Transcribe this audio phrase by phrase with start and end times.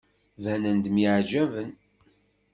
[0.43, 1.71] Banen-d myeɛjaben.